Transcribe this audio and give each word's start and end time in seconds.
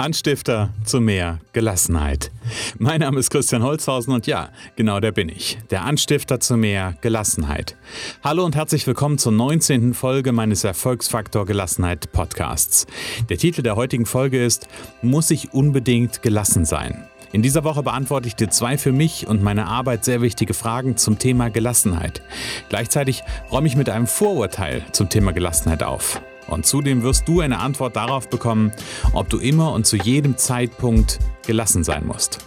Anstifter 0.00 0.70
zu 0.82 0.98
mehr 0.98 1.40
Gelassenheit. 1.52 2.30
Mein 2.78 3.00
Name 3.00 3.20
ist 3.20 3.28
Christian 3.28 3.62
Holzhausen 3.62 4.14
und 4.14 4.26
ja, 4.26 4.48
genau 4.74 4.98
der 4.98 5.12
bin 5.12 5.28
ich. 5.28 5.58
Der 5.68 5.84
Anstifter 5.84 6.40
zu 6.40 6.56
mehr 6.56 6.94
Gelassenheit. 7.02 7.76
Hallo 8.24 8.46
und 8.46 8.56
herzlich 8.56 8.86
willkommen 8.86 9.18
zur 9.18 9.32
19. 9.32 9.92
Folge 9.92 10.32
meines 10.32 10.64
Erfolgsfaktor 10.64 11.44
Gelassenheit 11.44 12.12
Podcasts. 12.12 12.86
Der 13.28 13.36
Titel 13.36 13.60
der 13.60 13.76
heutigen 13.76 14.06
Folge 14.06 14.42
ist 14.42 14.68
Muss 15.02 15.30
ich 15.30 15.52
unbedingt 15.52 16.22
gelassen 16.22 16.64
sein? 16.64 17.04
In 17.32 17.42
dieser 17.42 17.62
Woche 17.64 17.82
beantworte 17.82 18.26
ich 18.26 18.36
dir 18.36 18.48
zwei 18.48 18.78
für 18.78 18.92
mich 18.92 19.26
und 19.26 19.42
meine 19.42 19.66
Arbeit 19.66 20.06
sehr 20.06 20.22
wichtige 20.22 20.54
Fragen 20.54 20.96
zum 20.96 21.18
Thema 21.18 21.50
Gelassenheit. 21.50 22.22
Gleichzeitig 22.70 23.22
räume 23.52 23.68
ich 23.68 23.76
mit 23.76 23.90
einem 23.90 24.06
Vorurteil 24.06 24.82
zum 24.92 25.10
Thema 25.10 25.32
Gelassenheit 25.32 25.82
auf. 25.82 26.22
Und 26.50 26.66
zudem 26.66 27.02
wirst 27.02 27.26
du 27.28 27.40
eine 27.40 27.60
Antwort 27.60 27.96
darauf 27.96 28.28
bekommen, 28.28 28.72
ob 29.12 29.28
du 29.30 29.38
immer 29.38 29.72
und 29.72 29.86
zu 29.86 29.96
jedem 29.96 30.36
Zeitpunkt 30.36 31.20
gelassen 31.46 31.84
sein 31.84 32.06
musst. 32.06 32.38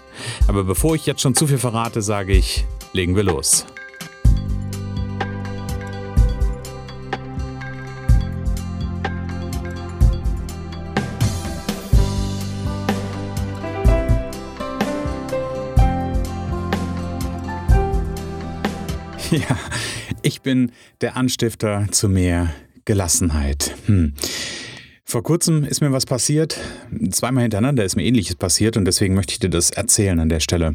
Aber 0.48 0.64
bevor 0.64 0.96
ich 0.96 1.06
jetzt 1.06 1.22
schon 1.22 1.36
zu 1.36 1.48
viel 1.48 1.58
verrate, 1.58 2.02
sage 2.02 2.34
ich, 2.34 2.66
legen 2.92 3.16
wir 3.16 3.24
los. 3.24 3.66
Ja, 19.32 19.58
ich 20.22 20.44
bin 20.44 20.72
der 21.02 21.18
Anstifter 21.18 21.88
zu 21.90 22.08
mehr 22.08 22.54
Gelassenheit. 22.86 23.76
Hm. 23.86 24.14
Vor 25.06 25.24
kurzem 25.24 25.64
ist 25.64 25.82
mir 25.82 25.92
was 25.92 26.06
passiert. 26.06 26.60
Zweimal 27.12 27.44
hintereinander 27.44 27.84
ist 27.84 27.96
mir 27.96 28.04
ähnliches 28.04 28.36
passiert 28.36 28.78
und 28.78 28.86
deswegen 28.86 29.14
möchte 29.14 29.34
ich 29.34 29.40
dir 29.40 29.50
das 29.50 29.70
erzählen 29.70 30.20
an 30.20 30.30
der 30.30 30.40
Stelle. 30.40 30.74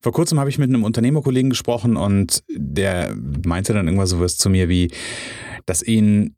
Vor 0.00 0.12
kurzem 0.12 0.38
habe 0.38 0.50
ich 0.50 0.58
mit 0.58 0.68
einem 0.68 0.84
Unternehmerkollegen 0.84 1.50
gesprochen 1.50 1.96
und 1.96 2.42
der 2.48 3.16
meinte 3.44 3.72
dann 3.72 3.86
irgendwas 3.86 4.10
sowas 4.10 4.36
zu 4.36 4.50
mir 4.50 4.68
wie, 4.68 4.90
dass 5.66 5.82
ihn 5.82 6.36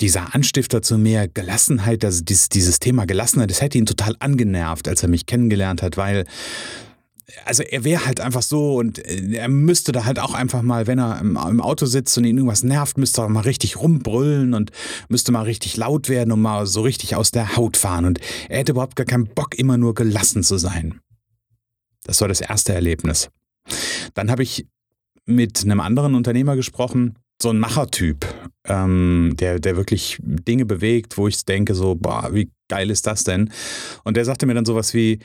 dieser 0.00 0.34
Anstifter 0.34 0.82
zu 0.82 0.98
mehr 0.98 1.26
Gelassenheit, 1.28 2.04
also 2.04 2.22
dieses, 2.22 2.48
dieses 2.48 2.78
Thema 2.78 3.04
Gelassenheit, 3.04 3.50
das 3.50 3.60
hätte 3.60 3.78
ihn 3.78 3.86
total 3.86 4.14
angenervt, 4.20 4.88
als 4.88 5.02
er 5.02 5.08
mich 5.08 5.26
kennengelernt 5.26 5.82
hat, 5.82 5.96
weil 5.96 6.24
also 7.44 7.62
er 7.62 7.84
wäre 7.84 8.06
halt 8.06 8.20
einfach 8.20 8.42
so 8.42 8.76
und 8.76 8.98
äh, 8.98 9.36
er 9.36 9.48
müsste 9.48 9.92
da 9.92 10.04
halt 10.04 10.18
auch 10.18 10.34
einfach 10.34 10.62
mal, 10.62 10.86
wenn 10.86 10.98
er 10.98 11.20
im, 11.20 11.36
Auto 11.36 11.86
sitzt 11.86 12.16
und 12.18 12.24
ihn 12.24 12.36
irgendwas 12.36 12.62
nervt, 12.62 12.98
müsste 12.98 13.22
er 13.22 13.28
mal 13.28 13.40
richtig 13.40 13.76
rumbrüllen 13.76 14.54
und 14.54 14.70
müsste 15.08 15.32
mal 15.32 15.42
richtig 15.42 15.76
laut 15.76 16.08
werden 16.08 16.32
und 16.32 16.40
mal 16.40 16.66
so 16.66 16.82
richtig 16.82 17.16
aus 17.16 17.30
der 17.30 17.56
Haut 17.56 17.76
fahren. 17.76 18.04
Und 18.04 18.20
er 18.48 18.58
hätte 18.58 18.72
überhaupt 18.72 18.96
gar 18.96 19.06
keinen 19.06 19.26
Bock, 19.26 19.58
immer 19.58 19.76
nur 19.76 19.94
gelassen 19.94 20.42
zu 20.42 20.58
sein. 20.58 21.00
Das 22.04 22.20
war 22.20 22.28
das 22.28 22.40
erste 22.40 22.72
Erlebnis. 22.72 23.30
Dann 24.14 24.30
habe 24.30 24.42
ich 24.42 24.66
mit 25.24 25.62
einem 25.64 25.80
anderen 25.80 26.14
Unternehmer 26.14 26.56
gesprochen, 26.56 27.16
so 27.40 27.50
ein 27.50 27.58
Machertyp, 27.58 28.26
ähm, 28.64 29.34
der, 29.38 29.58
der 29.58 29.76
wirklich 29.76 30.18
Dinge 30.22 30.64
bewegt, 30.64 31.16
wo 31.18 31.28
ich 31.28 31.44
denke, 31.44 31.74
so, 31.74 31.94
boah, 31.94 32.30
wie 32.32 32.50
geil 32.72 32.88
ist 32.88 33.06
das 33.06 33.22
denn? 33.22 33.50
Und 34.02 34.16
der 34.16 34.24
sagte 34.24 34.46
mir 34.46 34.54
dann 34.54 34.64
sowas 34.64 34.94
wie, 34.94 35.18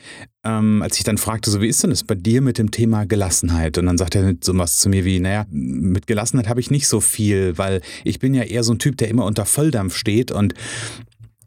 ähm, 0.44 0.82
als 0.82 0.98
ich 0.98 1.06
dann 1.06 1.18
fragte, 1.18 1.50
so, 1.50 1.62
wie 1.62 1.70
ist 1.70 1.82
denn 1.82 1.92
das 1.92 2.04
bei 2.04 2.16
dir 2.16 2.42
mit 2.42 2.58
dem 2.58 2.72
Thema 2.72 3.06
Gelassenheit? 3.06 3.78
Und 3.78 3.86
dann 3.86 3.98
sagt 3.98 4.16
er 4.16 4.34
sowas 4.42 4.80
zu 4.80 4.90
mir 4.90 5.06
wie, 5.06 5.22
naja, 5.22 5.46
mit 5.50 6.08
Gelassenheit 6.08 6.50
habe 6.50 6.60
ich 6.60 6.72
nicht 6.72 6.90
so 6.90 7.00
viel, 7.00 7.58
weil 7.58 7.80
ich 8.04 8.20
bin 8.20 8.34
ja 8.34 8.44
eher 8.44 8.66
so 8.66 8.74
ein 8.74 8.80
Typ, 8.80 8.98
der 8.98 9.08
immer 9.08 9.24
unter 9.24 9.46
Volldampf 9.46 9.96
steht 9.96 10.30
und 10.30 10.56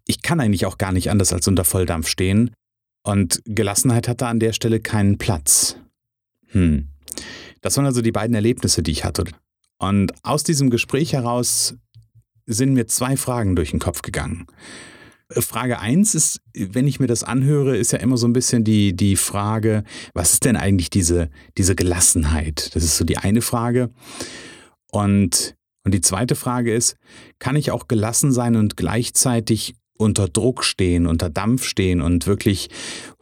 ich 0.06 0.22
kann 0.22 0.40
eigentlich 0.40 0.64
auch 0.64 0.78
gar 0.78 0.92
nicht 0.92 1.10
anders 1.10 1.34
als 1.34 1.46
unter 1.46 1.64
Volldampf 1.64 2.08
stehen. 2.08 2.50
Und 3.02 3.42
Gelassenheit 3.44 4.08
hat 4.08 4.22
da 4.22 4.30
an 4.30 4.40
der 4.40 4.54
Stelle 4.54 4.80
keinen 4.80 5.18
Platz. 5.18 5.76
Hm. 6.48 6.88
Das 7.60 7.76
waren 7.76 7.84
also 7.84 8.00
die 8.00 8.12
beiden 8.12 8.34
Erlebnisse, 8.34 8.82
die 8.82 8.92
ich 8.92 9.04
hatte. 9.04 9.24
Und 9.78 10.12
aus 10.24 10.44
diesem 10.44 10.70
Gespräch 10.70 11.12
heraus 11.12 11.74
sind 12.46 12.72
mir 12.72 12.86
zwei 12.86 13.18
Fragen 13.18 13.55
durch 13.55 13.70
den 13.70 13.80
Kopf 13.80 14.00
gegangen. 14.00 14.46
Frage 15.39 15.79
eins 15.79 16.14
ist, 16.14 16.41
wenn 16.55 16.86
ich 16.86 17.01
mir 17.01 17.07
das 17.07 17.24
anhöre, 17.24 17.77
ist 17.77 17.92
ja 17.92 17.98
immer 17.98 18.17
so 18.17 18.27
ein 18.27 18.33
bisschen 18.33 18.64
die, 18.64 18.95
die 18.95 19.17
Frage, 19.17 19.85
was 20.14 20.33
ist 20.35 20.45
denn 20.45 20.57
eigentlich 20.57 20.91
diese, 20.91 21.30
diese 21.57 21.74
Gelassenheit? 21.74 22.74
Das 22.74 22.83
ist 22.83 22.96
so 22.96 23.05
die 23.05 23.18
eine 23.18 23.42
Frage. 23.42 23.90
Und, 24.90 25.55
und 25.85 25.95
die 25.95 26.01
zweite 26.01 26.35
Frage 26.35 26.74
ist, 26.74 26.96
kann 27.39 27.57
ich 27.57 27.70
auch 27.70 27.89
gelassen 27.89 28.33
sein 28.33 28.57
und 28.57 28.77
gleichzeitig 28.77 29.74
unter 29.96 30.29
Druck 30.29 30.64
stehen, 30.64 31.07
unter 31.07 31.30
Dampf 31.30 31.64
stehen 31.64 32.01
und 32.01 32.27
wirklich 32.27 32.69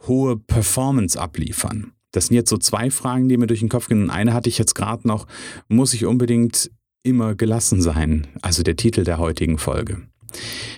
hohe 0.07 0.37
Performance 0.37 1.19
abliefern? 1.19 1.93
Das 2.11 2.27
sind 2.27 2.35
jetzt 2.35 2.49
so 2.49 2.57
zwei 2.57 2.89
Fragen, 2.89 3.29
die 3.29 3.37
mir 3.37 3.47
durch 3.47 3.59
den 3.59 3.69
Kopf 3.69 3.87
gehen. 3.87 4.03
Und 4.03 4.09
eine 4.09 4.33
hatte 4.33 4.49
ich 4.49 4.57
jetzt 4.57 4.73
gerade 4.73 5.07
noch, 5.07 5.27
muss 5.67 5.93
ich 5.93 6.05
unbedingt 6.05 6.71
immer 7.03 7.35
gelassen 7.35 7.81
sein? 7.81 8.27
Also 8.41 8.63
der 8.63 8.75
Titel 8.75 9.03
der 9.03 9.19
heutigen 9.19 9.59
Folge. 9.59 10.01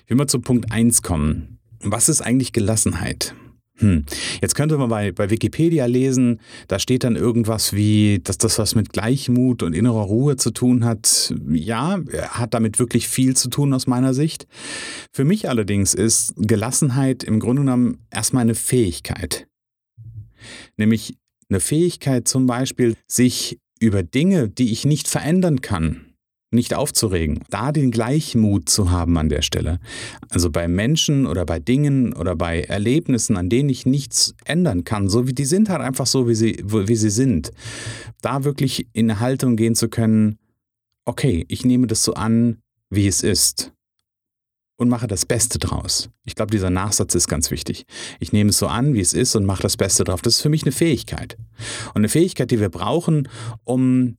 Will 0.08 0.18
mal 0.18 0.28
zu 0.28 0.40
Punkt 0.40 0.72
1 0.72 1.02
kommen. 1.02 1.60
Was 1.82 2.10
ist 2.10 2.22
eigentlich 2.22 2.54
Gelassenheit? 2.54 3.34
Hm. 3.82 4.06
Jetzt 4.42 4.54
könnte 4.54 4.78
man 4.78 4.90
bei, 4.90 5.12
bei 5.12 5.30
Wikipedia 5.32 5.86
lesen, 5.86 6.40
da 6.68 6.78
steht 6.78 7.04
dann 7.04 7.16
irgendwas 7.16 7.74
wie, 7.74 8.20
dass 8.24 8.38
das 8.38 8.60
was 8.60 8.76
mit 8.76 8.94
Gleichmut 8.94 9.64
und 9.64 9.74
innerer 9.74 10.04
Ruhe 10.04 10.36
zu 10.36 10.52
tun 10.52 10.86
hat. 10.86 11.34
Ja, 11.50 12.00
hat 12.30 12.54
damit 12.54 12.78
wirklich 12.78 13.08
viel 13.08 13.36
zu 13.36 13.50
tun 13.50 13.74
aus 13.74 13.88
meiner 13.88 14.14
Sicht. 14.14 14.46
Für 15.12 15.26
mich 15.26 15.50
allerdings 15.50 15.96
ist 15.96 16.34
Gelassenheit 16.38 17.24
im 17.24 17.40
Grunde 17.40 17.64
genommen 17.64 17.98
erstmal 18.12 18.42
eine 18.42 18.56
Fähigkeit. 18.56 19.48
Nämlich 20.78 21.16
eine 21.50 21.60
Fähigkeit 21.60 22.28
zum 22.28 22.46
Beispiel, 22.46 22.96
sich 23.08 23.60
über 23.80 24.04
Dinge, 24.04 24.48
die 24.48 24.72
ich 24.72 24.86
nicht 24.86 25.08
verändern 25.08 25.62
kann, 25.62 26.11
nicht 26.52 26.74
aufzuregen, 26.74 27.40
da 27.50 27.72
den 27.72 27.92
Gleichmut 27.92 28.70
zu 28.70 28.92
haben 28.92 29.18
an 29.18 29.30
der 29.30 29.42
Stelle. 29.42 29.80
Also 30.30 30.52
bei 30.52 30.68
Menschen 30.68 31.26
oder 31.26 31.46
bei 31.46 31.60
Dingen 31.60 32.14
oder 32.14 32.36
bei 32.36 32.62
Erlebnissen, 32.62 33.38
an 33.38 33.50
denen 33.50 33.70
ich 33.70 33.86
nichts 33.86 34.36
ändern 34.44 34.84
kann, 34.84 35.10
so 35.10 35.28
wie 35.28 35.34
die 35.34 35.46
sind 35.46 35.70
halt 35.70 35.82
einfach 35.82 36.06
so, 36.06 36.28
wie 36.28 36.36
sie, 36.36 36.62
wie 36.64 36.96
sie 36.96 37.10
sind. 37.10 37.52
Da 38.22 38.44
wirklich 38.44 38.88
in 38.92 39.10
eine 39.10 39.22
Haltung 39.22 39.56
gehen 39.56 39.76
zu 39.76 39.88
können, 39.88 40.38
okay, 41.06 41.46
ich 41.48 41.66
nehme 41.66 41.88
das 41.88 42.04
so 42.04 42.14
an, 42.14 42.58
wie 42.90 43.08
es 43.08 43.24
ist 43.24 43.72
und 44.76 44.90
mache 44.90 45.08
das 45.08 45.26
Beste 45.26 45.58
draus. 45.58 46.10
Ich 46.26 46.36
glaube, 46.36 46.52
dieser 46.52 46.70
Nachsatz 46.70 47.16
ist 47.16 47.28
ganz 47.28 47.52
wichtig. 47.52 47.86
Ich 48.20 48.34
nehme 48.34 48.50
es 48.50 48.58
so 48.58 48.68
an, 48.68 48.94
wie 48.94 49.00
es 49.00 49.14
ist 49.14 49.36
und 49.36 49.46
mache 49.46 49.62
das 49.62 49.78
Beste 49.78 50.04
drauf. 50.04 50.22
Das 50.22 50.36
ist 50.36 50.42
für 50.42 50.50
mich 50.50 50.64
eine 50.64 50.72
Fähigkeit. 50.72 51.38
Und 51.90 51.98
eine 51.98 52.10
Fähigkeit, 52.10 52.52
die 52.52 52.60
wir 52.60 52.70
brauchen, 52.70 53.30
um 53.64 54.18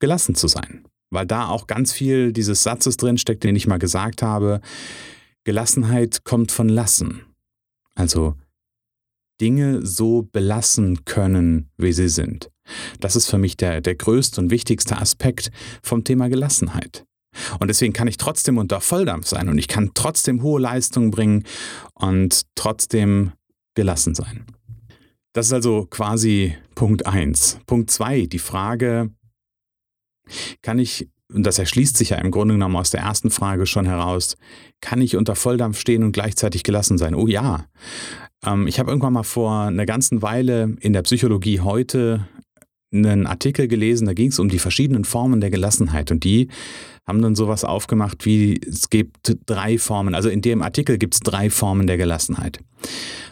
gelassen 0.00 0.34
zu 0.34 0.48
sein. 0.48 0.87
Weil 1.18 1.26
da 1.26 1.48
auch 1.48 1.66
ganz 1.66 1.92
viel 1.92 2.32
dieses 2.32 2.62
Satzes 2.62 2.96
drinsteckt, 2.96 3.42
den 3.42 3.56
ich 3.56 3.66
mal 3.66 3.80
gesagt 3.80 4.22
habe. 4.22 4.60
Gelassenheit 5.42 6.22
kommt 6.22 6.52
von 6.52 6.68
Lassen. 6.68 7.22
Also 7.96 8.36
Dinge 9.40 9.84
so 9.84 10.28
belassen 10.30 11.04
können, 11.06 11.70
wie 11.76 11.92
sie 11.92 12.08
sind. 12.08 12.52
Das 13.00 13.16
ist 13.16 13.26
für 13.26 13.36
mich 13.36 13.56
der, 13.56 13.80
der 13.80 13.96
größte 13.96 14.40
und 14.40 14.52
wichtigste 14.52 14.98
Aspekt 14.98 15.50
vom 15.82 16.04
Thema 16.04 16.28
Gelassenheit. 16.28 17.04
Und 17.58 17.66
deswegen 17.66 17.92
kann 17.92 18.06
ich 18.06 18.16
trotzdem 18.16 18.56
unter 18.56 18.80
Volldampf 18.80 19.26
sein 19.26 19.48
und 19.48 19.58
ich 19.58 19.66
kann 19.66 19.90
trotzdem 19.94 20.44
hohe 20.44 20.60
Leistungen 20.60 21.10
bringen 21.10 21.42
und 21.94 22.42
trotzdem 22.54 23.32
gelassen 23.74 24.14
sein. 24.14 24.46
Das 25.32 25.46
ist 25.46 25.52
also 25.52 25.84
quasi 25.90 26.54
Punkt 26.76 27.06
1. 27.06 27.58
Punkt 27.66 27.90
2, 27.90 28.26
die 28.26 28.38
Frage, 28.38 29.10
kann 30.62 30.78
ich, 30.78 31.08
und 31.32 31.44
das 31.44 31.58
erschließt 31.58 31.96
sich 31.96 32.10
ja 32.10 32.18
im 32.18 32.30
Grunde 32.30 32.54
genommen 32.54 32.76
aus 32.76 32.90
der 32.90 33.00
ersten 33.00 33.30
Frage 33.30 33.66
schon 33.66 33.86
heraus, 33.86 34.36
kann 34.80 35.00
ich 35.00 35.16
unter 35.16 35.34
Volldampf 35.34 35.78
stehen 35.78 36.02
und 36.02 36.12
gleichzeitig 36.12 36.62
gelassen 36.62 36.98
sein? 36.98 37.14
Oh 37.14 37.26
ja. 37.26 37.66
Ähm, 38.44 38.66
ich 38.66 38.78
habe 38.78 38.90
irgendwann 38.90 39.12
mal 39.12 39.24
vor 39.24 39.62
einer 39.62 39.86
ganzen 39.86 40.22
Weile 40.22 40.76
in 40.80 40.92
der 40.92 41.02
Psychologie 41.02 41.60
heute 41.60 42.26
einen 42.92 43.26
Artikel 43.26 43.68
gelesen, 43.68 44.06
da 44.06 44.14
ging 44.14 44.28
es 44.28 44.38
um 44.38 44.48
die 44.48 44.58
verschiedenen 44.58 45.04
Formen 45.04 45.40
der 45.40 45.50
Gelassenheit 45.50 46.10
und 46.10 46.24
die 46.24 46.48
haben 47.06 47.22
dann 47.22 47.34
sowas 47.34 47.64
aufgemacht 47.64 48.24
wie, 48.24 48.60
es 48.66 48.90
gibt 48.90 49.36
drei 49.46 49.78
Formen, 49.78 50.14
also 50.14 50.28
in 50.28 50.40
dem 50.40 50.62
Artikel 50.62 50.98
gibt 50.98 51.14
es 51.14 51.20
drei 51.20 51.50
Formen 51.50 51.86
der 51.86 51.98
Gelassenheit. 51.98 52.60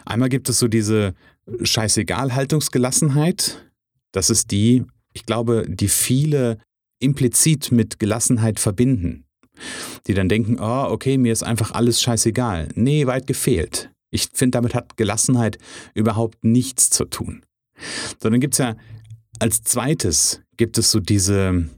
Einmal 0.05 0.29
gibt 0.29 0.49
es 0.49 0.59
so 0.59 0.67
diese 0.67 1.13
Scheißegal-Haltungsgelassenheit, 1.61 3.63
das 4.11 4.29
ist 4.29 4.51
die, 4.51 4.83
ich 5.13 5.25
glaube, 5.25 5.65
die 5.67 5.87
viele 5.87 6.59
implizit 6.99 7.71
mit 7.71 7.99
Gelassenheit 7.99 8.59
verbinden. 8.59 9.25
Die 10.05 10.13
dann 10.13 10.29
denken, 10.29 10.57
oh, 10.59 10.85
okay, 10.89 11.17
mir 11.17 11.33
ist 11.33 11.43
einfach 11.43 11.71
alles 11.71 12.01
scheißegal. 12.01 12.69
Nee, 12.75 13.07
weit 13.07 13.27
gefehlt. 13.27 13.91
Ich 14.11 14.29
finde, 14.33 14.57
damit 14.57 14.75
hat 14.75 14.97
Gelassenheit 14.97 15.57
überhaupt 15.95 16.43
nichts 16.43 16.89
zu 16.89 17.05
tun. 17.05 17.43
Sondern 18.21 18.39
gibt 18.39 18.53
es 18.53 18.59
ja 18.59 18.75
als 19.39 19.63
zweites 19.63 20.41
gibt 20.57 20.77
es 20.77 20.91
so 20.91 20.99
diese 20.99 21.69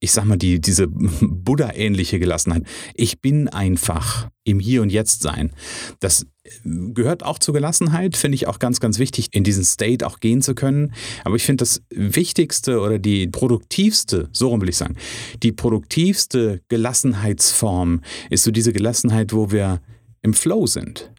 ich 0.00 0.12
sag 0.12 0.24
mal, 0.24 0.36
die, 0.36 0.60
diese 0.60 0.88
Buddha-ähnliche 1.20 2.18
Gelassenheit. 2.18 2.64
Ich 2.94 3.20
bin 3.20 3.48
einfach 3.48 4.28
im 4.44 4.60
Hier 4.60 4.82
und 4.82 4.90
Jetzt 4.90 5.22
sein. 5.22 5.52
Das 6.00 6.26
gehört 6.64 7.22
auch 7.24 7.38
zur 7.38 7.54
Gelassenheit, 7.54 8.16
finde 8.16 8.36
ich 8.36 8.46
auch 8.46 8.58
ganz, 8.58 8.80
ganz 8.80 8.98
wichtig, 8.98 9.28
in 9.32 9.44
diesen 9.44 9.64
State 9.64 10.06
auch 10.06 10.20
gehen 10.20 10.40
zu 10.40 10.54
können. 10.54 10.94
Aber 11.24 11.36
ich 11.36 11.44
finde 11.44 11.62
das 11.62 11.82
Wichtigste 11.90 12.80
oder 12.80 12.98
die 12.98 13.26
produktivste, 13.26 14.28
so 14.32 14.48
rum 14.48 14.60
will 14.60 14.68
ich 14.68 14.76
sagen, 14.76 14.96
die 15.42 15.52
produktivste 15.52 16.62
Gelassenheitsform 16.68 18.02
ist 18.30 18.44
so 18.44 18.50
diese 18.50 18.72
Gelassenheit, 18.72 19.32
wo 19.32 19.50
wir 19.50 19.80
im 20.22 20.32
Flow 20.32 20.66
sind 20.66 21.12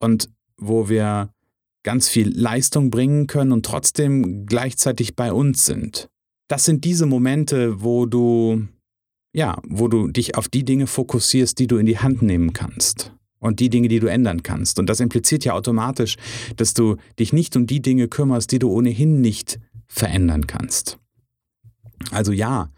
und 0.00 0.28
wo 0.58 0.88
wir 0.88 1.30
ganz 1.82 2.08
viel 2.08 2.28
Leistung 2.34 2.90
bringen 2.90 3.26
können 3.26 3.52
und 3.52 3.64
trotzdem 3.64 4.46
gleichzeitig 4.46 5.16
bei 5.16 5.32
uns 5.32 5.66
sind 5.66 6.08
das 6.48 6.64
sind 6.64 6.84
diese 6.84 7.06
Momente, 7.06 7.82
wo 7.82 8.06
du, 8.06 8.66
ja, 9.32 9.58
wo 9.66 9.88
du 9.88 10.08
dich 10.08 10.36
auf 10.36 10.48
die 10.48 10.64
Dinge 10.64 10.86
fokussierst, 10.86 11.58
die 11.58 11.66
du 11.66 11.76
in 11.76 11.86
die 11.86 11.98
Hand 11.98 12.22
nehmen 12.22 12.52
kannst. 12.52 13.12
Und 13.38 13.60
die 13.60 13.68
Dinge, 13.68 13.88
die 13.88 14.00
du 14.00 14.06
ändern 14.06 14.42
kannst. 14.42 14.78
Und 14.78 14.88
das 14.88 15.00
impliziert 15.00 15.44
ja 15.44 15.52
automatisch, 15.52 16.16
dass 16.56 16.72
du 16.72 16.96
dich 17.18 17.34
nicht 17.34 17.54
um 17.56 17.66
die 17.66 17.82
Dinge 17.82 18.08
kümmerst, 18.08 18.50
die 18.52 18.58
du 18.58 18.70
ohnehin 18.70 19.20
nicht 19.20 19.60
verändern 19.86 20.46
kannst. 20.46 20.98
Also 22.10 22.32
ja, 22.32 22.70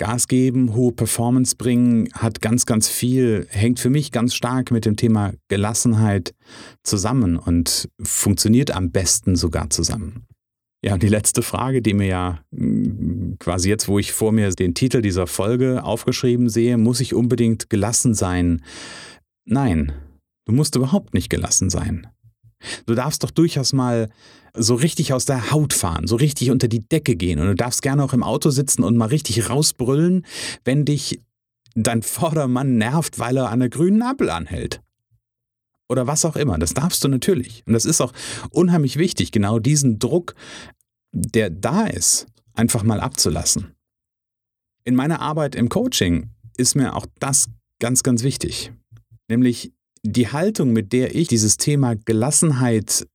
Gas 0.00 0.28
geben, 0.28 0.74
hohe 0.74 0.92
Performance 0.92 1.54
bringen, 1.56 2.08
hat 2.14 2.40
ganz, 2.40 2.64
ganz 2.64 2.88
viel, 2.88 3.46
hängt 3.50 3.78
für 3.80 3.90
mich 3.90 4.12
ganz 4.12 4.34
stark 4.34 4.70
mit 4.70 4.86
dem 4.86 4.96
Thema 4.96 5.34
Gelassenheit 5.48 6.34
zusammen 6.82 7.36
und 7.36 7.88
funktioniert 8.02 8.70
am 8.70 8.90
besten 8.92 9.36
sogar 9.36 9.68
zusammen. 9.68 10.26
Ja, 10.82 10.96
die 10.96 11.08
letzte 11.08 11.42
Frage, 11.42 11.82
die 11.82 11.92
mir 11.92 12.06
ja 12.06 12.38
mm, 12.52 13.34
quasi 13.38 13.68
jetzt, 13.68 13.86
wo 13.86 13.98
ich 13.98 14.12
vor 14.12 14.32
mir 14.32 14.50
den 14.50 14.74
Titel 14.74 15.02
dieser 15.02 15.26
Folge 15.26 15.84
aufgeschrieben 15.84 16.48
sehe, 16.48 16.78
muss 16.78 17.00
ich 17.00 17.14
unbedingt 17.14 17.68
gelassen 17.68 18.14
sein? 18.14 18.62
Nein, 19.44 19.92
du 20.46 20.52
musst 20.52 20.76
überhaupt 20.76 21.12
nicht 21.12 21.28
gelassen 21.28 21.68
sein. 21.68 22.06
Du 22.86 22.94
darfst 22.94 23.22
doch 23.24 23.30
durchaus 23.30 23.72
mal 23.72 24.08
so 24.54 24.74
richtig 24.74 25.12
aus 25.12 25.26
der 25.26 25.50
Haut 25.50 25.74
fahren, 25.74 26.06
so 26.06 26.16
richtig 26.16 26.50
unter 26.50 26.68
die 26.68 26.80
Decke 26.80 27.14
gehen 27.14 27.38
und 27.38 27.46
du 27.46 27.54
darfst 27.54 27.82
gerne 27.82 28.02
auch 28.02 28.12
im 28.12 28.22
Auto 28.22 28.50
sitzen 28.50 28.82
und 28.82 28.96
mal 28.96 29.06
richtig 29.06 29.48
rausbrüllen, 29.48 30.26
wenn 30.64 30.84
dich 30.84 31.20
dein 31.74 32.02
Vordermann 32.02 32.76
nervt, 32.76 33.18
weil 33.18 33.36
er 33.36 33.50
an 33.50 33.60
der 33.60 33.68
grünen 33.68 34.02
Ampel 34.02 34.30
anhält 34.30 34.80
oder 35.90 36.06
was 36.06 36.24
auch 36.24 36.36
immer. 36.36 36.56
Das 36.58 36.72
darfst 36.72 37.02
du 37.02 37.08
natürlich. 37.08 37.64
Und 37.66 37.72
das 37.72 37.84
ist 37.84 38.00
auch 38.00 38.12
unheimlich 38.50 38.96
wichtig, 38.96 39.32
genau 39.32 39.58
diesen 39.58 39.98
Druck, 39.98 40.34
der 41.12 41.50
da 41.50 41.86
ist, 41.86 42.26
einfach 42.54 42.84
mal 42.84 43.00
abzulassen. 43.00 43.74
In 44.84 44.94
meiner 44.94 45.20
Arbeit 45.20 45.56
im 45.56 45.68
Coaching 45.68 46.30
ist 46.56 46.76
mir 46.76 46.94
auch 46.94 47.06
das 47.18 47.48
ganz, 47.80 48.02
ganz 48.02 48.22
wichtig. 48.22 48.72
Nämlich 49.28 49.72
die 50.02 50.28
Haltung, 50.28 50.72
mit 50.72 50.92
der 50.92 51.14
ich 51.14 51.28
dieses 51.28 51.56
Thema 51.56 51.94
Gelassenheit 51.96 53.06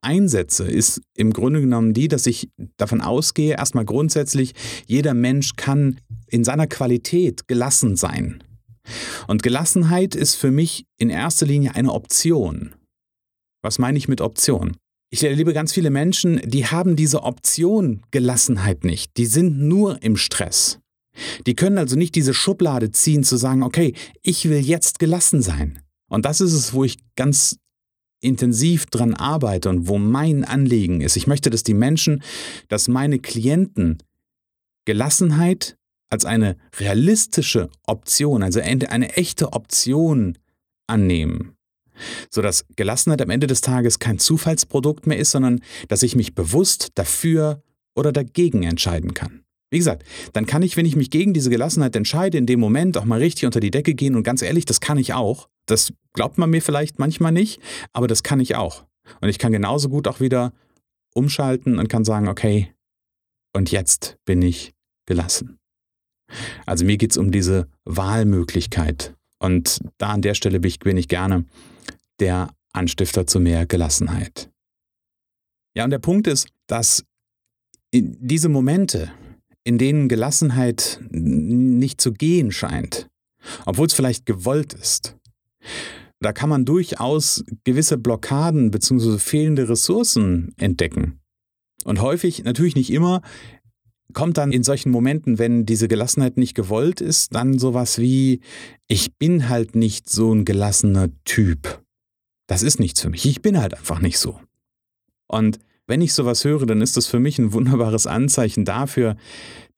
einsetze, 0.00 0.64
ist 0.64 1.00
im 1.16 1.32
Grunde 1.32 1.60
genommen 1.60 1.94
die, 1.94 2.08
dass 2.08 2.26
ich 2.26 2.50
davon 2.76 3.00
ausgehe, 3.00 3.56
erstmal 3.56 3.84
grundsätzlich, 3.84 4.54
jeder 4.86 5.14
Mensch 5.14 5.56
kann 5.56 5.98
in 6.28 6.44
seiner 6.44 6.66
Qualität 6.66 7.48
gelassen 7.48 7.96
sein. 7.96 8.42
Und 9.26 9.42
Gelassenheit 9.42 10.14
ist 10.14 10.34
für 10.34 10.50
mich 10.50 10.86
in 10.98 11.10
erster 11.10 11.46
Linie 11.46 11.74
eine 11.74 11.92
Option. 11.92 12.74
Was 13.62 13.78
meine 13.78 13.98
ich 13.98 14.08
mit 14.08 14.20
Option? 14.20 14.76
Ich 15.10 15.22
erlebe 15.22 15.52
ganz 15.52 15.72
viele 15.72 15.90
Menschen, 15.90 16.40
die 16.44 16.66
haben 16.66 16.96
diese 16.96 17.22
Option 17.22 18.02
Gelassenheit 18.10 18.84
nicht. 18.84 19.16
Die 19.16 19.26
sind 19.26 19.58
nur 19.58 20.02
im 20.02 20.16
Stress. 20.16 20.80
Die 21.46 21.54
können 21.54 21.78
also 21.78 21.96
nicht 21.96 22.14
diese 22.14 22.34
Schublade 22.34 22.90
ziehen 22.90 23.22
zu 23.22 23.36
sagen, 23.36 23.62
okay, 23.62 23.94
ich 24.22 24.48
will 24.48 24.58
jetzt 24.58 24.98
gelassen 24.98 25.40
sein. 25.40 25.80
Und 26.10 26.24
das 26.24 26.40
ist 26.40 26.52
es, 26.52 26.74
wo 26.74 26.84
ich 26.84 26.98
ganz 27.16 27.58
intensiv 28.20 28.86
dran 28.86 29.14
arbeite 29.14 29.68
und 29.68 29.86
wo 29.86 29.98
mein 29.98 30.44
Anliegen 30.44 31.00
ist. 31.00 31.16
Ich 31.16 31.26
möchte, 31.26 31.50
dass 31.50 31.62
die 31.62 31.74
Menschen, 31.74 32.22
dass 32.68 32.88
meine 32.88 33.18
Klienten 33.18 34.02
Gelassenheit 34.86 35.76
als 36.10 36.24
eine 36.24 36.56
realistische 36.78 37.70
Option, 37.86 38.42
also 38.42 38.60
eine 38.60 39.16
echte 39.16 39.52
Option 39.52 40.38
annehmen. 40.86 41.56
Sodass 42.30 42.66
Gelassenheit 42.76 43.22
am 43.22 43.30
Ende 43.30 43.46
des 43.46 43.60
Tages 43.60 43.98
kein 43.98 44.18
Zufallsprodukt 44.18 45.06
mehr 45.06 45.18
ist, 45.18 45.30
sondern 45.30 45.60
dass 45.88 46.02
ich 46.02 46.16
mich 46.16 46.34
bewusst 46.34 46.90
dafür 46.96 47.62
oder 47.94 48.12
dagegen 48.12 48.64
entscheiden 48.64 49.14
kann. 49.14 49.44
Wie 49.70 49.78
gesagt, 49.78 50.04
dann 50.32 50.46
kann 50.46 50.62
ich, 50.62 50.76
wenn 50.76 50.86
ich 50.86 50.96
mich 50.96 51.10
gegen 51.10 51.34
diese 51.34 51.50
Gelassenheit 51.50 51.96
entscheide, 51.96 52.38
in 52.38 52.46
dem 52.46 52.60
Moment 52.60 52.96
auch 52.96 53.04
mal 53.04 53.18
richtig 53.18 53.46
unter 53.46 53.60
die 53.60 53.70
Decke 53.70 53.94
gehen 53.94 54.14
und 54.14 54.22
ganz 54.22 54.42
ehrlich, 54.42 54.64
das 54.64 54.80
kann 54.80 54.98
ich 54.98 55.14
auch. 55.14 55.48
Das 55.66 55.92
glaubt 56.12 56.38
man 56.38 56.50
mir 56.50 56.62
vielleicht 56.62 56.98
manchmal 56.98 57.32
nicht, 57.32 57.60
aber 57.92 58.06
das 58.06 58.22
kann 58.22 58.40
ich 58.40 58.54
auch. 58.54 58.84
Und 59.20 59.28
ich 59.28 59.38
kann 59.38 59.52
genauso 59.52 59.88
gut 59.88 60.06
auch 60.06 60.20
wieder 60.20 60.52
umschalten 61.14 61.78
und 61.78 61.88
kann 61.88 62.04
sagen, 62.04 62.28
okay, 62.28 62.72
und 63.52 63.70
jetzt 63.70 64.16
bin 64.24 64.42
ich 64.42 64.74
gelassen. 65.06 65.58
Also 66.66 66.84
mir 66.84 66.96
geht 66.96 67.12
es 67.12 67.16
um 67.16 67.30
diese 67.30 67.68
Wahlmöglichkeit. 67.84 69.14
Und 69.38 69.80
da 69.98 70.10
an 70.10 70.22
der 70.22 70.34
Stelle 70.34 70.60
bin 70.60 70.96
ich 70.96 71.08
gerne 71.08 71.44
der 72.20 72.48
Anstifter 72.72 73.26
zu 73.26 73.40
mehr 73.40 73.66
Gelassenheit. 73.66 74.50
Ja, 75.76 75.84
und 75.84 75.90
der 75.90 75.98
Punkt 75.98 76.26
ist, 76.26 76.48
dass 76.66 77.04
diese 77.92 78.48
Momente, 78.48 79.12
in 79.64 79.78
denen 79.78 80.08
Gelassenheit 80.08 81.00
nicht 81.10 82.00
zu 82.00 82.12
gehen 82.12 82.52
scheint, 82.52 83.08
obwohl 83.66 83.86
es 83.86 83.94
vielleicht 83.94 84.26
gewollt 84.26 84.72
ist, 84.72 85.16
da 86.20 86.32
kann 86.32 86.48
man 86.48 86.64
durchaus 86.64 87.44
gewisse 87.64 87.98
Blockaden 87.98 88.70
bzw. 88.70 89.18
fehlende 89.18 89.68
Ressourcen 89.68 90.54
entdecken. 90.56 91.20
Und 91.84 92.00
häufig, 92.00 92.44
natürlich 92.44 92.76
nicht 92.76 92.90
immer, 92.90 93.20
kommt 94.14 94.38
dann 94.38 94.52
in 94.52 94.62
solchen 94.62 94.90
Momenten, 94.90 95.38
wenn 95.38 95.66
diese 95.66 95.88
Gelassenheit 95.88 96.36
nicht 96.36 96.54
gewollt 96.54 97.00
ist, 97.00 97.34
dann 97.34 97.58
sowas 97.58 97.98
wie, 97.98 98.40
ich 98.88 99.16
bin 99.16 99.48
halt 99.48 99.76
nicht 99.76 100.08
so 100.08 100.32
ein 100.32 100.44
gelassener 100.44 101.08
Typ. 101.24 101.82
Das 102.46 102.62
ist 102.62 102.80
nichts 102.80 103.00
für 103.00 103.10
mich. 103.10 103.26
Ich 103.26 103.42
bin 103.42 103.60
halt 103.60 103.74
einfach 103.74 104.00
nicht 104.00 104.18
so. 104.18 104.40
Und 105.26 105.58
wenn 105.86 106.00
ich 106.00 106.14
sowas 106.14 106.44
höre, 106.44 106.66
dann 106.66 106.80
ist 106.80 106.96
das 106.96 107.06
für 107.06 107.20
mich 107.20 107.38
ein 107.38 107.52
wunderbares 107.52 108.06
Anzeichen 108.06 108.64
dafür, 108.64 109.16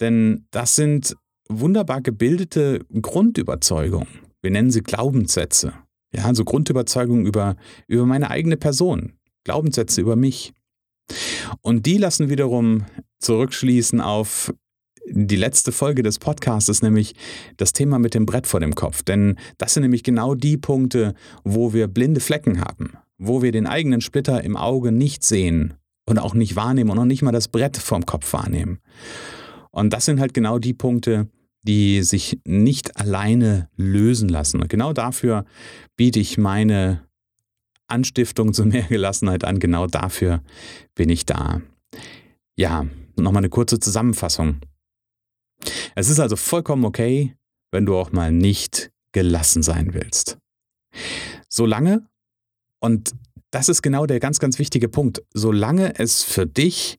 denn 0.00 0.47
das 0.50 0.77
sind 0.77 1.17
wunderbar 1.49 2.00
gebildete 2.00 2.85
Grundüberzeugungen. 3.00 4.09
Wir 4.43 4.50
nennen 4.50 4.71
sie 4.71 4.82
Glaubenssätze. 4.82 5.73
Ja, 6.15 6.25
also 6.25 6.44
Grundüberzeugungen 6.44 7.27
über, 7.27 7.56
über 7.89 8.06
meine 8.06 8.31
eigene 8.31 8.56
Person. 8.56 9.15
Glaubenssätze 9.44 10.00
über 10.00 10.17
mich. 10.17 10.53
Und 11.60 11.86
die 11.86 11.98
lassen 11.98 12.29
wiederum 12.29 12.84
zurückschließen 13.20 14.01
auf 14.01 14.53
die 15.08 15.36
letzte 15.36 15.72
Folge 15.72 16.03
des 16.03 16.19
Podcasts, 16.19 16.82
nämlich 16.82 17.15
das 17.56 17.72
Thema 17.72 17.98
mit 17.98 18.15
dem 18.15 18.27
Brett 18.27 18.46
vor 18.46 18.60
dem 18.60 18.75
Kopf. 18.75 19.03
Denn 19.03 19.36
das 19.58 19.75
sind 19.75 19.82
nämlich 19.82 20.03
genau 20.03 20.34
die 20.34 20.56
Punkte, 20.56 21.15
wo 21.44 21.72
wir 21.72 21.86
blinde 21.86 22.20
Flecken 22.20 22.60
haben, 22.60 22.94
wo 23.19 23.43
wir 23.43 23.53
den 23.53 23.67
eigenen 23.67 24.01
Splitter 24.01 24.43
im 24.43 24.56
Auge 24.56 24.93
nicht 24.93 25.22
sehen 25.22 25.75
und 26.06 26.19
auch 26.19 26.34
nicht 26.34 26.56
wahrnehmen 26.56 26.91
und 26.91 26.98
auch 26.98 27.05
nicht 27.05 27.22
mal 27.22 27.32
das 27.32 27.48
Brett 27.48 27.77
vorm 27.77 28.06
Kopf 28.06 28.32
wahrnehmen. 28.32 28.81
Und 29.70 29.93
das 29.93 30.06
sind 30.06 30.20
halt 30.20 30.34
genau 30.34 30.58
die 30.58 30.75
Punkte, 30.75 31.29
die 31.63 32.03
sich 32.03 32.41
nicht 32.44 32.96
alleine 32.96 33.69
lösen 33.77 34.29
lassen. 34.29 34.60
Und 34.63 34.69
genau 34.69 34.93
dafür 34.93 35.44
biete 35.96 36.20
ich 36.20 36.39
meine 36.39 37.06
Anstiftung 37.88 38.52
zu 38.52 38.64
mehr 38.64 38.84
Gelassenheit 38.84 39.44
an. 39.44 39.58
Genau 39.58 39.86
dafür 39.86 40.43
bin 40.94 41.08
ich 41.08 41.26
da. 41.26 41.62
Ja, 42.56 42.86
nochmal 43.16 43.40
eine 43.40 43.50
kurze 43.50 43.78
Zusammenfassung. 43.78 44.60
Es 45.94 46.08
ist 46.08 46.20
also 46.20 46.36
vollkommen 46.36 46.84
okay, 46.84 47.36
wenn 47.72 47.86
du 47.86 47.96
auch 47.96 48.12
mal 48.12 48.32
nicht 48.32 48.90
gelassen 49.12 49.62
sein 49.62 49.94
willst. 49.94 50.38
Solange, 51.48 52.06
und 52.81 53.14
das 53.50 53.69
ist 53.69 53.82
genau 53.82 54.06
der 54.06 54.20
ganz, 54.20 54.38
ganz 54.38 54.58
wichtige 54.58 54.88
Punkt, 54.88 55.22
solange 55.32 55.98
es 55.98 56.22
für 56.22 56.46
dich 56.46 56.98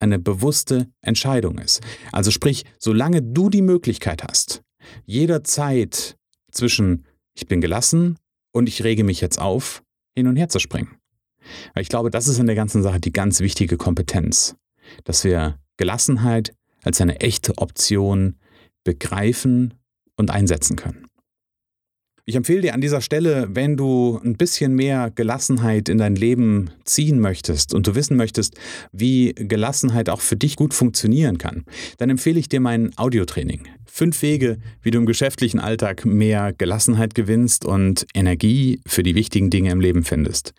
eine 0.00 0.18
bewusste 0.18 0.90
Entscheidung 1.00 1.58
ist. 1.58 1.80
Also 2.10 2.30
sprich, 2.30 2.64
solange 2.78 3.22
du 3.22 3.50
die 3.50 3.62
Möglichkeit 3.62 4.24
hast, 4.24 4.62
jederzeit 5.04 6.16
zwischen 6.50 7.06
ich 7.34 7.46
bin 7.46 7.60
gelassen 7.60 8.18
und 8.52 8.68
ich 8.68 8.84
rege 8.84 9.04
mich 9.04 9.20
jetzt 9.20 9.38
auf, 9.38 9.81
hin 10.14 10.26
und 10.26 10.36
her 10.36 10.48
zu 10.48 10.58
springen. 10.58 10.96
Weil 11.74 11.82
ich 11.82 11.88
glaube, 11.88 12.10
das 12.10 12.28
ist 12.28 12.38
in 12.38 12.46
der 12.46 12.54
ganzen 12.54 12.82
Sache 12.82 13.00
die 13.00 13.12
ganz 13.12 13.40
wichtige 13.40 13.76
Kompetenz, 13.76 14.56
dass 15.04 15.24
wir 15.24 15.58
Gelassenheit 15.76 16.54
als 16.82 17.00
eine 17.00 17.20
echte 17.20 17.58
Option 17.58 18.38
begreifen 18.84 19.74
und 20.16 20.30
einsetzen 20.30 20.76
können. 20.76 21.06
Ich 22.24 22.36
empfehle 22.36 22.60
dir 22.60 22.74
an 22.74 22.80
dieser 22.80 23.00
Stelle, 23.00 23.48
wenn 23.50 23.76
du 23.76 24.20
ein 24.24 24.36
bisschen 24.36 24.76
mehr 24.76 25.10
Gelassenheit 25.12 25.88
in 25.88 25.98
dein 25.98 26.14
Leben 26.14 26.70
ziehen 26.84 27.18
möchtest 27.18 27.74
und 27.74 27.88
du 27.88 27.96
wissen 27.96 28.16
möchtest, 28.16 28.54
wie 28.92 29.34
Gelassenheit 29.34 30.08
auch 30.08 30.20
für 30.20 30.36
dich 30.36 30.54
gut 30.54 30.72
funktionieren 30.72 31.38
kann, 31.38 31.64
dann 31.98 32.10
empfehle 32.10 32.38
ich 32.38 32.48
dir 32.48 32.60
mein 32.60 32.96
Audiotraining. 32.96 33.66
Fünf 33.86 34.22
Wege, 34.22 34.58
wie 34.82 34.92
du 34.92 34.98
im 34.98 35.06
geschäftlichen 35.06 35.58
Alltag 35.58 36.04
mehr 36.04 36.52
Gelassenheit 36.52 37.16
gewinnst 37.16 37.64
und 37.64 38.06
Energie 38.14 38.80
für 38.86 39.02
die 39.02 39.16
wichtigen 39.16 39.50
Dinge 39.50 39.72
im 39.72 39.80
Leben 39.80 40.04
findest. 40.04 40.54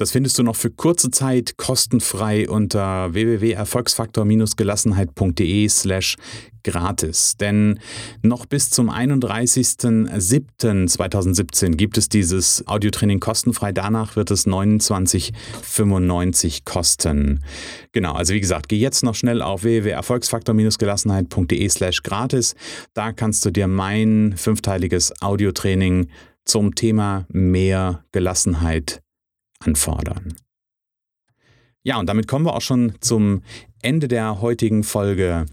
Das 0.00 0.10
findest 0.12 0.38
du 0.38 0.42
noch 0.42 0.56
für 0.56 0.70
kurze 0.70 1.10
Zeit 1.10 1.58
kostenfrei 1.58 2.48
unter 2.48 3.12
www.erfolgsfaktor-gelassenheit.de 3.12 5.68
slash 5.68 6.16
gratis. 6.64 7.36
Denn 7.38 7.78
noch 8.22 8.46
bis 8.46 8.70
zum 8.70 8.90
31.07.2017 8.90 11.76
gibt 11.76 11.98
es 11.98 12.08
dieses 12.08 12.66
Audiotraining 12.66 13.20
kostenfrei. 13.20 13.72
Danach 13.72 14.16
wird 14.16 14.30
es 14.30 14.46
29,95 14.46 16.62
kosten. 16.64 17.44
Genau, 17.92 18.14
also 18.14 18.32
wie 18.34 18.40
gesagt, 18.40 18.68
geh 18.68 18.78
jetzt 18.78 19.02
noch 19.02 19.14
schnell 19.14 19.42
auf 19.42 19.64
www.erfolgsfaktor-gelassenheit.de 19.64 21.68
slash 21.68 22.02
gratis. 22.02 22.54
Da 22.94 23.12
kannst 23.12 23.44
du 23.44 23.50
dir 23.50 23.66
mein 23.66 24.34
fünfteiliges 24.36 25.20
Audiotraining 25.20 26.08
zum 26.44 26.74
Thema 26.74 27.26
mehr 27.28 28.04
Gelassenheit 28.12 29.02
anfordern. 29.60 30.34
Ja, 31.82 31.98
und 31.98 32.08
damit 32.08 32.28
kommen 32.28 32.44
wir 32.44 32.54
auch 32.54 32.60
schon 32.60 32.94
zum 33.00 33.42
Ende 33.82 34.08
der 34.08 34.40
heutigen 34.40 34.84
Folge. 34.84 35.46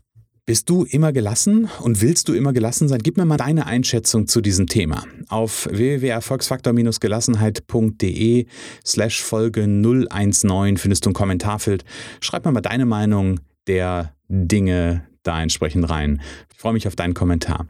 Bist 0.47 0.67
du 0.69 0.85
immer 0.85 1.11
gelassen 1.11 1.69
und 1.81 2.01
willst 2.01 2.29
du 2.29 2.33
immer 2.33 2.53
gelassen 2.53 2.87
sein? 2.87 3.01
Gib 3.03 3.17
mir 3.17 3.25
mal 3.25 3.35
deine 3.35 3.65
Einschätzung 3.65 4.27
zu 4.27 4.39
diesem 4.39 4.67
Thema. 4.67 5.03
Auf 5.27 5.67
www.erfolgsfaktor-gelassenheit.de 5.69 8.45
slash 8.85 9.21
Folge 9.21 9.67
019 9.67 10.77
findest 10.77 11.05
du 11.05 11.09
ein 11.09 11.13
Kommentarfeld. 11.13 11.83
Schreib 12.21 12.45
mir 12.45 12.53
mal 12.53 12.61
deine 12.61 12.85
Meinung 12.85 13.41
der 13.67 14.13
Dinge 14.29 15.05
da 15.27 15.41
entsprechend 15.41 15.89
rein. 15.89 16.21
Ich 16.53 16.57
freue 16.57 16.73
mich 16.73 16.87
auf 16.87 16.95
deinen 16.95 17.13
Kommentar. 17.13 17.67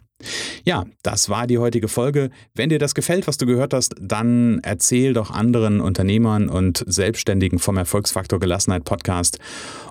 Ja, 0.64 0.86
das 1.04 1.30
war 1.30 1.46
die 1.48 1.58
heutige 1.58 1.88
Folge. 1.88 2.32
Wenn 2.56 2.70
dir 2.70 2.80
das 2.80 2.96
gefällt, 2.96 3.28
was 3.28 3.38
du 3.38 3.46
gehört 3.46 3.74
hast, 3.74 3.96
dann 4.00 4.60
erzähl 4.64 5.14
doch 5.14 5.30
anderen 5.30 5.80
Unternehmern 5.80 6.50
und 6.50 6.84
Selbstständigen 6.88 7.60
vom 7.60 7.78
Erfolgsfaktor 7.78 8.40
Gelassenheit 8.40 8.84
Podcast 8.84 9.40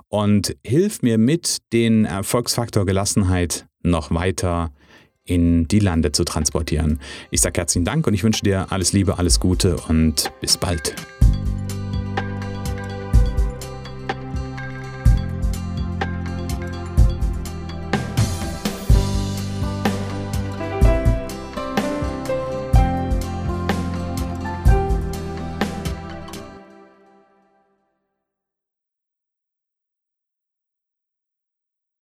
und 0.09 0.55
hilf 0.65 1.01
mir 1.01 1.17
mit, 1.17 1.57
den 1.73 2.05
Erfolgsfaktor 2.05 2.85
Gelassenheit 2.85 3.67
noch 3.83 4.13
weiter 4.13 4.71
in 5.23 5.67
die 5.67 5.79
Lande 5.79 6.11
zu 6.11 6.23
transportieren. 6.23 6.99
Ich 7.31 7.41
sage 7.41 7.59
herzlichen 7.59 7.85
Dank 7.85 8.07
und 8.07 8.13
ich 8.13 8.23
wünsche 8.23 8.43
dir 8.43 8.71
alles 8.71 8.93
Liebe, 8.93 9.17
alles 9.17 9.39
Gute 9.39 9.75
und 9.87 10.31
bis 10.41 10.57
bald. 10.57 10.95